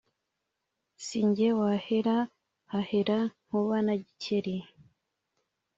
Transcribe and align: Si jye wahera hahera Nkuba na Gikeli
Si 1.05 1.19
jye 1.35 1.49
wahera 1.59 2.17
hahera 2.71 3.17
Nkuba 3.43 3.77
na 3.85 3.93
Gikeli 4.03 4.57